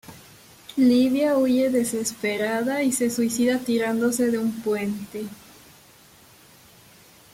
[0.77, 5.27] Libia huye desesperada y se suicida tirándose de un puente.